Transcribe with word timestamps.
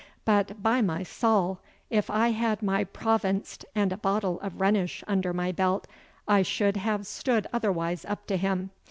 But, 0.25 0.63
by 0.63 0.81
my 0.81 1.03
saul, 1.03 1.59
if 1.91 2.09
I 2.09 2.29
had 2.31 2.63
my 2.63 2.85
provstnt 2.85 3.65
and 3.75 3.93
a 3.93 3.97
bottle 3.97 4.39
of 4.39 4.59
Rhenish 4.59 5.03
under 5.07 5.31
my 5.31 5.51
belt, 5.51 5.85
I 6.27 6.41
should 6.41 6.77
hive 6.77 7.05
stood 7.05 7.45
otherways 7.53 8.03
up 8.09 8.25
to 8.25 8.37
him. 8.37 8.71